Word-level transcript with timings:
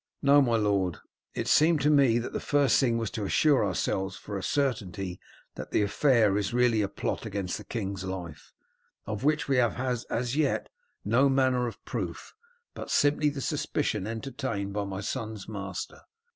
"No, 0.23 0.41
my 0.41 0.55
lord; 0.55 0.97
it 1.35 1.47
seemed 1.47 1.79
to 1.81 1.91
me 1.91 2.17
that 2.17 2.33
the 2.33 2.39
first 2.39 2.79
thing 2.79 2.97
was 2.97 3.11
to 3.11 3.23
assure 3.23 3.63
ourselves 3.63 4.15
for 4.17 4.35
a 4.35 4.41
certainty 4.41 5.19
that 5.53 5.69
the 5.69 5.83
affair 5.83 6.39
is 6.39 6.55
really 6.55 6.81
a 6.81 6.87
plot 6.87 7.23
against 7.23 7.59
the 7.59 7.63
king's 7.63 8.03
life, 8.03 8.51
of 9.05 9.23
which 9.23 9.47
we 9.47 9.57
have 9.57 9.75
as 9.79 10.35
yet 10.35 10.69
no 11.05 11.29
manner 11.29 11.67
of 11.67 11.85
proof, 11.85 12.33
but 12.73 12.89
simply 12.89 13.29
the 13.29 13.41
suspicion 13.41 14.07
entertained 14.07 14.73
by 14.73 14.85
my 14.85 15.01
son's 15.01 15.47
master. 15.47 16.01